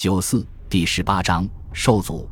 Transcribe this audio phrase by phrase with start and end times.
[0.00, 2.26] 九四第十八章受阻。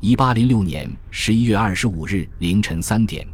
[0.00, 3.24] 一八零六年十一月二十五日凌晨三点，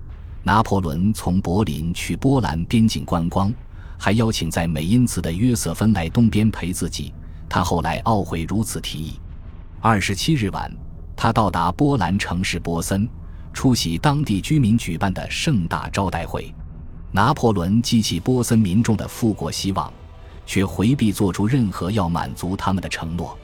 [0.42, 3.50] 拿破仑从柏林去波兰边境观光，
[3.96, 7.14] 还邀请在美因茨的约瑟芬来东边陪自己。
[7.48, 9.18] 他后来懊悔如此提议。
[9.80, 10.70] 二十七日晚，
[11.16, 13.08] 他到达波兰城市波森，
[13.54, 16.54] 出席当地居民举办的盛大招待会。
[17.10, 19.90] 拿破仑激起波森民众的复国希望，
[20.44, 23.34] 却回避做出任何要满足他们的承诺。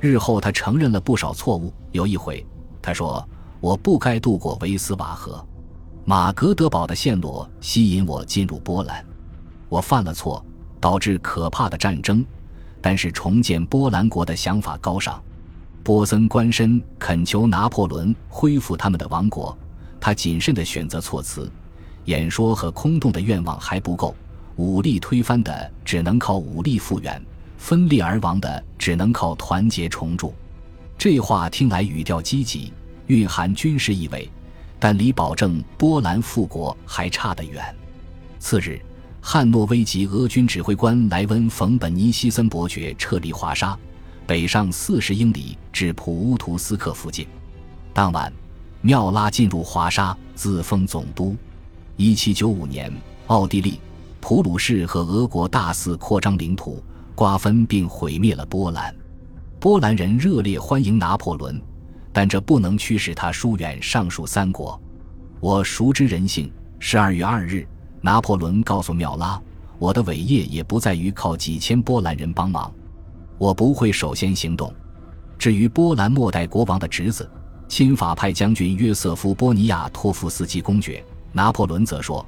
[0.00, 1.72] 日后，他承认了不少错误。
[1.92, 2.44] 有一回，
[2.80, 3.26] 他说
[3.60, 5.46] ：“我不该渡过维斯瓦河，
[6.06, 9.04] 马格德堡的陷落吸引我进入波兰，
[9.68, 10.42] 我犯了错，
[10.80, 12.24] 导致可怕的战争。
[12.80, 15.22] 但是重建波兰国的想法高尚。”
[15.84, 19.56] 波森官绅恳求拿破仑恢复他们的王国，
[20.00, 21.50] 他谨慎地选择措辞，
[22.06, 24.14] 演说和空洞的愿望还不够，
[24.56, 27.20] 武力推翻的只能靠武力复原。
[27.60, 30.34] 分裂而亡的，只能靠团结重铸。
[30.96, 32.72] 这话听来语调积极，
[33.06, 34.28] 蕴含军事意味，
[34.78, 37.62] 但离保证波兰复国还差得远。
[38.38, 38.80] 次日，
[39.20, 43.78] 汉诺威及俄军指挥官莱温·冯·本尼西森伯爵撤离华沙，
[44.26, 47.26] 北上四十英里至普乌图斯克附近。
[47.92, 48.32] 当晚，
[48.80, 51.36] 缪拉进入华沙，自封总督。
[51.96, 52.90] 一七九五年，
[53.26, 53.78] 奥地利、
[54.18, 56.82] 普鲁士和俄国大肆扩张领土。
[57.20, 58.96] 瓜分并毁灭了波兰，
[59.58, 61.60] 波兰人热烈欢迎拿破仑，
[62.14, 64.80] 但这不能驱使他疏远上述三国。
[65.38, 66.50] 我熟知人性。
[66.78, 67.68] 十二月二日，
[68.00, 69.38] 拿破仑告诉缪拉
[69.78, 72.72] ：“我的伟业也不在于靠几千波兰人帮忙，
[73.36, 74.72] 我不会首先行动。”
[75.38, 77.30] 至于波兰末代国王的侄子、
[77.68, 82.24] 亲法派将军约瑟夫·波尼亚托夫斯基公爵，拿破仑则说：“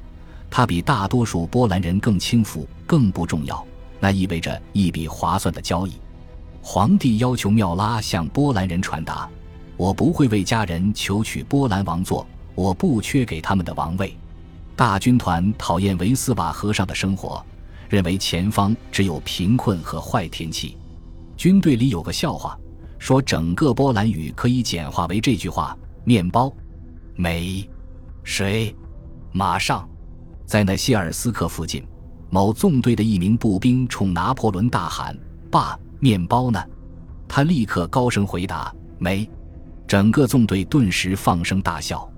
[0.52, 3.66] 他比大多数波兰人更轻浮，更不重要。”
[4.02, 5.92] 那意味着一笔划算的交易。
[6.60, 9.30] 皇帝要求缪拉向波兰人传达
[9.78, 14.16] ：“我不会为家人求取波兰王座，我不缺给他们的王位。”
[14.74, 17.44] 大军团讨厌维斯瓦河上的生活，
[17.88, 20.76] 认为前方只有贫困和坏天气。
[21.36, 22.58] 军队里有个笑话，
[22.98, 26.52] 说整个波兰语可以简化为这句话：面包、
[27.14, 27.70] 煤、
[28.24, 28.74] 水、
[29.30, 29.88] 马上。
[30.44, 31.86] 在那希尔斯克附近。
[32.34, 35.14] 某纵队的一名步兵冲拿破仑大喊
[35.52, 36.58] ：“爸，面包呢？”
[37.28, 39.28] 他立刻高声回答：“没。”
[39.86, 42.10] 整个纵队顿时放声大笑。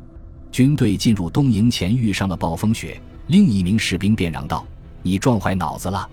[0.52, 4.64] 军队进入东营前遇上了暴风雪，另一名士兵便嚷道
[5.02, 6.08] ：“你撞坏脑子了！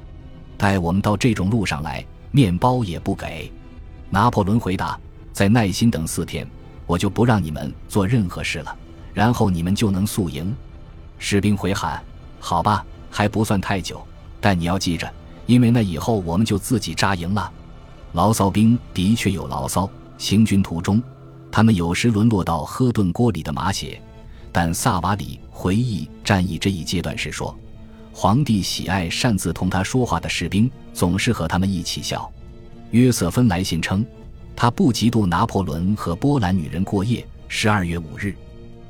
[0.58, 3.54] 带我们到这种路上来，面包也不给。”
[4.10, 5.00] 拿破仑回答
[5.32, 6.50] ：“再耐心等四天，
[6.88, 8.76] 我就不让你们做任何事了，
[9.14, 10.52] 然后你们就能宿营。”
[11.20, 12.04] 士兵回喊
[12.42, 14.02] ：“好吧。”还不算太久，
[14.40, 15.08] 但你要记着，
[15.46, 17.52] 因为那以后我们就自己扎营了。
[18.14, 21.04] 牢骚兵的确有牢骚，行军途中，
[21.52, 24.02] 他们有时沦落到喝炖锅里的马血。
[24.52, 27.58] 但萨瓦里回忆战役这一阶段时说
[28.12, 32.30] ：“皇帝喜爱擅自同他说话的士兵，总是和他们一起笑。”
[32.92, 34.06] 约瑟芬来信称，
[34.56, 37.26] 他不嫉妒拿破仑和波兰女人过夜。
[37.48, 38.36] 十二月五日，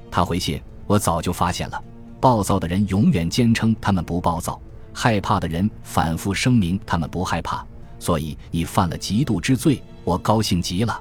[0.09, 1.83] 他回信：“我早就发现了。”
[2.21, 4.61] 暴躁的人永远坚称他们不暴躁，
[4.93, 7.65] 害怕的人反复声明他们不害怕。
[7.99, 10.99] 所以你犯了嫉妒之罪，我高兴极了。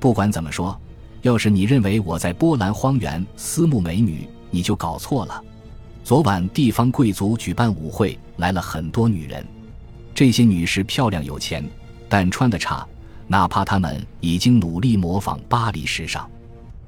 [0.00, 0.78] 不管怎么说，
[1.22, 5.42] 要是你认为我在波兰荒原私募美女，你就搞错了。
[6.04, 9.46] 昨晚地方贵族举办舞会，来了很多女人。
[10.14, 11.64] 这些女士漂亮有钱，
[12.08, 12.86] 但穿的差，
[13.26, 16.28] 哪怕她们已经努力模仿巴黎时尚。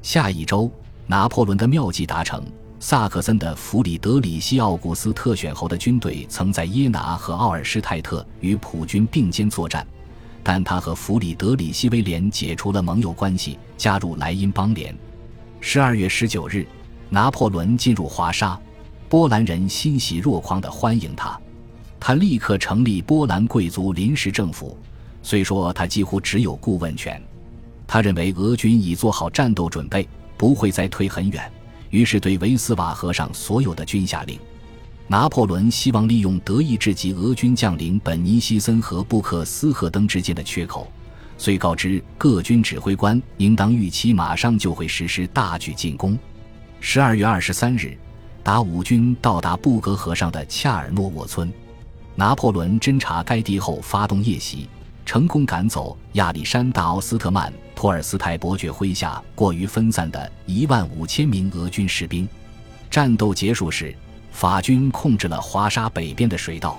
[0.03, 0.71] 下一周，
[1.07, 2.43] 拿破仑的妙计达成。
[2.83, 9.87] 萨克森的弗里德里希·奥古斯特选侯的军队曾在耶拿和奥尔施泰特与普军并肩作战，
[10.43, 14.97] 但他和弗里德里希·威廉解除了盟友关系，加入莱茵邦联。
[15.61, 16.67] 十二月十九日，
[17.11, 18.59] 拿破仑进入华沙，
[19.11, 21.39] 波兰人欣喜若狂地欢迎他。
[22.01, 24.75] 他立刻成立波兰贵族临时政府，
[25.23, 27.23] 虽说他几乎只有顾问权。
[27.87, 30.09] 他认为俄军已做好战斗准备，
[30.39, 31.53] 不会再退很远。
[31.91, 34.39] 于是，对维斯瓦河上所有的军下令。
[35.07, 40.91] 拿破仑希望利用德意志及俄军将领本尼西森和布克斯赫登之间的缺口，
[41.37, 46.16] 遂告知各军指挥官应当预期马上就会实施大举进攻。
[46.78, 47.98] 十二月二十三日，
[48.45, 51.53] 达武军到达布格河上的恰尔诺沃村，
[52.15, 54.69] 拿破仑侦察该地后发动夜袭。
[55.10, 62.28] 成功赶走亚历山大·奥斯特曼托尔斯泰伯爵麾下过于分散的一万五千名俄军士兵。
[62.89, 63.92] 战斗结束时，
[64.30, 66.78] 法军控制了华沙北边的水道。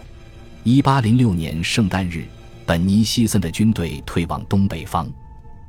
[0.63, 2.25] 一八零六年圣诞日，
[2.65, 5.11] 本尼西森的军队退往东北方。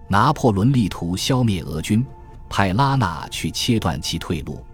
[0.06, 2.06] 拿破仑力图消灭俄军，
[2.48, 4.64] 派拉纳去切断其退路。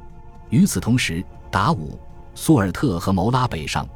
[0.51, 1.99] 与此同时，达武、
[2.35, 3.89] 苏尔特和谋拉北上，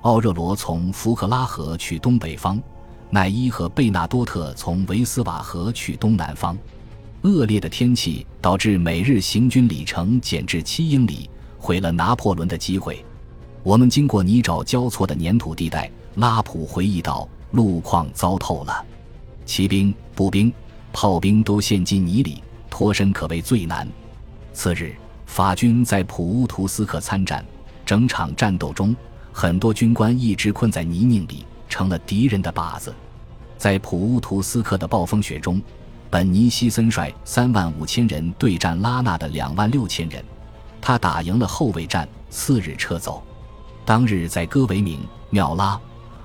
[0.00, 2.58] 奥热罗从福克拉河去东北方，
[3.14, 6.58] 奈伊和贝纳多特从维斯瓦河去东南方。
[7.22, 13.04] 恶劣的天气导致每日行军里程减至七英里，毁了拿破仑的机会。
[13.62, 18.84] 我们经过泥沼交错的粘土地带，拉普回忆道：“路况糟透了，
[19.46, 20.52] 骑兵、步兵、
[20.92, 23.88] 炮兵都陷进泥里，脱身可谓最难。”
[24.52, 24.92] 次日。
[25.26, 27.44] 法军在普乌图斯克参战，
[27.86, 28.94] 整场战斗中，
[29.32, 32.92] 很多军官一直困在泥泞里，成了敌人的靶子。
[33.64, 35.58] 在普乌图斯克的暴风雪中，
[36.10, 40.22] 本尼西森率三万五千人对战拉纳的两万六千人，
[40.82, 43.22] 他打赢了后卫战，次日撤走。
[43.86, 45.00] 当日在戈维明、
[45.30, 45.80] 缪拉、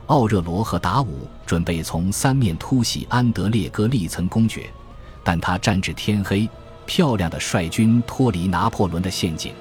[0.08, 4.70] 奥热罗和达武准备从三面突袭安德烈戈利岑公爵，
[5.24, 6.46] 但他战至天黑。
[6.86, 9.54] 漂亮的率军脱离拿破仑的陷阱。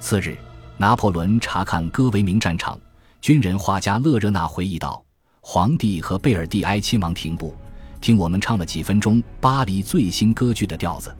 [0.00, 0.36] 次日，
[0.76, 2.76] 拿破仑查看戈维明战场，
[3.20, 5.00] 军人画家勒热纳回忆道
[5.46, 7.54] ：“皇帝和贝尔蒂埃亲王停步，
[8.00, 11.14] 听我们唱了几分钟巴黎最新歌剧的调子。”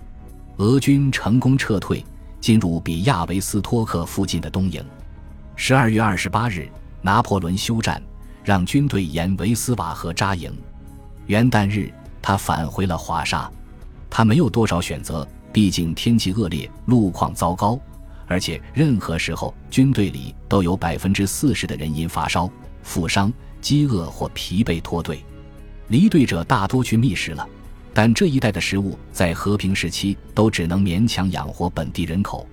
[0.56, 2.02] 俄军成功撤退，
[2.40, 4.82] 进入比亚维斯托克附近的东营。
[5.56, 6.66] 十二月二十八日，
[7.02, 8.02] 拿破仑休战，
[8.42, 10.50] 让军队沿维斯瓦河扎营。
[11.26, 11.92] 元旦日，
[12.22, 13.48] 他返回了华沙。
[14.08, 17.78] 他没有多少选择，毕竟天气恶劣，路况糟糕，
[18.26, 22.48] 而且任何时候军队里都有百分之四十的人因发烧、
[22.82, 23.30] 负伤、
[23.64, 25.24] 饥饿或疲惫脱队。
[25.88, 27.48] 离队者大多去觅食了，
[27.94, 32.46] 但这一带的食物在和平时期都只能勉强养活本地人口，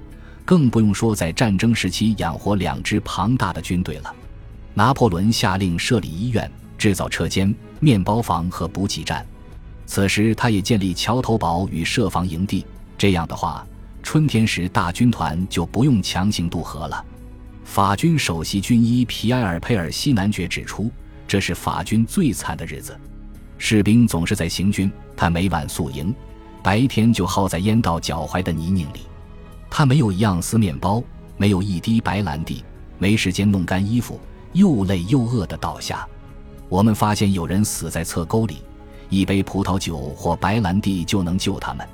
[0.46, 4.16] 更不用说在战争时期养活两支庞大的军队了。
[4.74, 9.26] 拿破仑下令设立医院、制造车间、面包房和补给站。
[9.86, 12.66] 此时，他也建立桥头堡与设防营地。
[12.98, 13.68] 这样的话，
[14.02, 17.06] 春天时大军团就不用强行渡河了。
[17.66, 20.92] 法军首席军医皮埃尔·佩尔西男爵指出，
[21.32, 23.00] 这是法军最惨的日子。
[23.58, 26.14] 士兵总是在行军，他每晚宿营，
[26.62, 29.04] 白天就耗在淹到脚踝的泥泞里。
[29.70, 31.02] 他没有一样丝面包，
[31.38, 32.66] 没有一滴白兰地，
[32.98, 34.20] 没时间弄干衣服，
[34.52, 36.06] 又累又饿地倒下。
[36.68, 38.58] 我们发现有人死在侧沟里。
[39.08, 41.88] 一杯葡萄酒或白兰地就能救他们，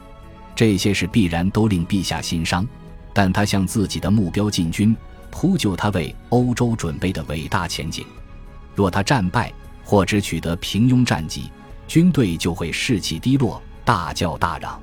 [0.55, 2.67] 这些事必然都令陛下心伤。
[3.13, 4.97] 但他向自己的目标进军，
[5.29, 8.03] 铺就他为欧洲准备的伟大前景。
[8.77, 9.51] 若他战败
[9.83, 11.49] 或只取得平庸战绩，
[11.87, 14.79] 军队就会士气低落，大叫大嚷。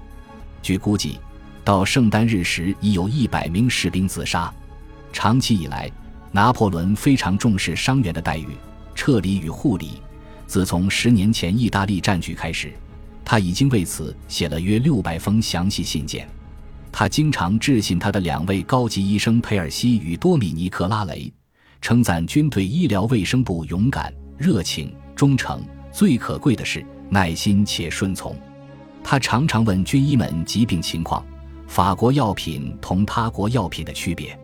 [0.61, 1.20] 据估计，
[1.62, 4.52] 到圣诞日时已有一百名士兵自杀。
[5.12, 5.88] 长期以来，
[6.32, 8.49] 拿破仑非常重视伤员的待遇、
[8.96, 10.02] 撤离与护理。
[10.44, 12.73] 自从十年前意大利战局开始，
[13.25, 16.29] 他已经为此写了约六百封详细信件。
[16.90, 21.32] 他经常致信他的两位高级医生佩尔西与多米尼克拉雷，
[21.85, 28.35] 称赞军队医疗卫生部勇敢、热情、忠诚，最可贵的是耐心且顺从。
[29.03, 31.23] 他常常问军医们疾病情况、
[31.67, 34.35] 法国药品同他国药品的区别。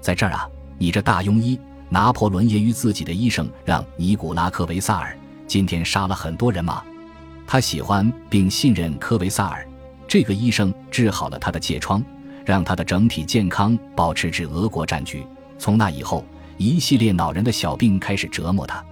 [0.00, 0.48] 在这儿啊，
[0.78, 1.58] 你这大庸医！
[1.88, 5.18] 拿破仑业余自己的医生让尼古拉科维萨尔。
[5.48, 6.84] 今天杀了很多人吗？
[7.48, 9.66] 他喜欢并信任科维萨尔，
[10.06, 12.00] 这个医生治好了他的疥疮，
[12.44, 15.26] 让他的整体健康保持至俄国战局。
[15.58, 16.24] 从那以后，
[16.56, 18.84] 一系列恼人的小病开始折磨他。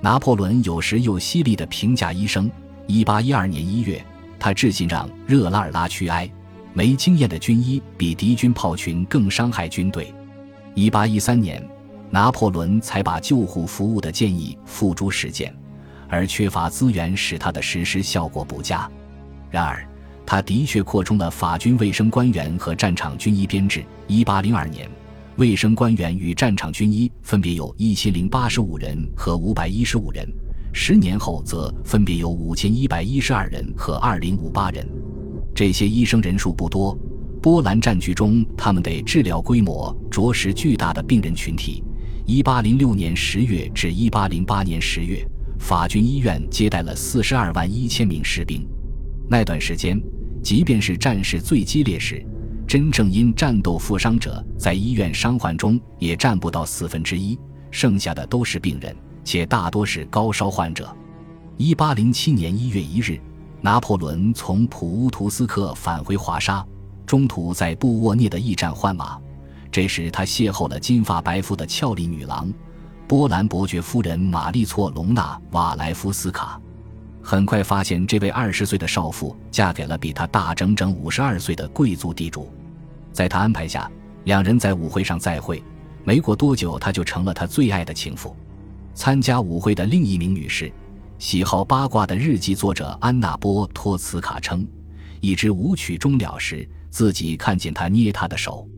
[0.00, 2.50] 拿破仑有时又犀利地评价医生。
[2.86, 4.04] 一八一二年一月，
[4.38, 6.30] 他致信让热拉尔拉屈埃：
[6.74, 10.12] 没经验的军医比敌军炮群更伤害军队。
[10.74, 11.66] 一八一三年，
[12.10, 15.54] 拿破仑才把救护服务的建议付诸实践。
[16.06, 18.88] 而缺乏资源使他的实施效果不佳。
[19.50, 19.88] 然而，
[20.26, 23.82] 他的确扩充了法军卫生官员和战场军医编制。
[24.08, 24.88] 1802年，
[25.36, 30.24] 卫生官员与战场军医分别有一千零八十五人和五百一十五人；
[30.72, 34.88] 十年后，则分别有五千一百一十二人和二零五八人。
[35.52, 36.96] 这些医生人数不多。
[37.42, 41.82] 波兰战局中，他们得治疗规模着实巨大的病人群体。
[42.28, 45.26] 1806年十月至1808年十月。
[45.58, 48.64] 法军医院接待了四十二万一千名士兵。
[49.28, 50.00] 那段时间，
[50.42, 52.24] 即便是战事最激烈时，
[52.74, 57.38] 真正因战斗负伤者在医院伤患中也占不到四分之一，
[57.70, 60.92] 剩下的都是病人，且大多是高烧患者。
[61.56, 63.20] 一八零七年一月一日，
[63.60, 66.66] 拿破仑从普乌图斯克返回华沙，
[67.06, 69.20] 中途在布沃涅的驿站换马。
[69.70, 72.52] 这时，他邂逅了金发白肤的俏丽女郎。
[73.06, 76.60] 波兰伯爵夫人玛丽措隆娜·瓦莱夫斯卡。
[77.22, 82.50] 很快发现，这位二十岁的少妇嫁给了比她大整整五十二岁的贵族地主。
[83.14, 83.90] 在他安排下，
[84.24, 85.62] 两人在舞会上再会。
[86.02, 88.36] 没过多久，他就成了他最爱的情妇。
[88.92, 90.70] 参加舞会的另一名女士，
[91.18, 94.66] 喜好八卦的日记作者安娜波托茨卡称，
[95.20, 98.68] 一支舞曲终了时，自己看见他捏她的手。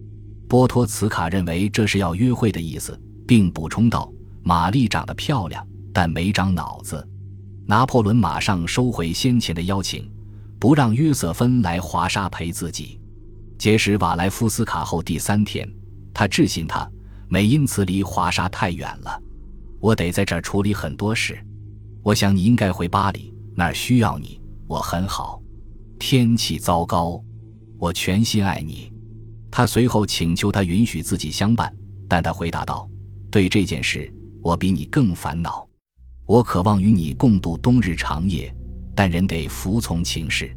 [0.47, 4.13] 波托茨卡认为这是要约会的意思，并补充道
[4.45, 7.05] ：“玛丽长得漂亮，但没长脑子。”
[7.67, 10.09] 拿破仑马上收回先前的邀请，
[10.61, 13.01] 不让约瑟芬来华沙陪自己。
[13.59, 15.69] 结识瓦莱夫斯卡后第三天，
[16.13, 16.89] 他致信他。
[17.29, 19.21] 美因茨离华沙太远了，
[19.81, 21.37] 我得在这儿处理很多事。
[22.03, 24.41] 我想你应该回巴黎，那儿需要你。
[24.69, 25.43] 我很好。
[25.99, 27.21] 天气糟糕，
[27.79, 28.93] 我全心爱你。
[29.51, 31.75] 他随后请求他允许自己相伴，
[32.07, 32.89] 但他回答道
[33.29, 35.67] ：“对这件事，我比你更烦恼。
[36.27, 38.55] 我渴望与你共度冬日长夜，
[38.95, 40.57] 但人得服从情势。”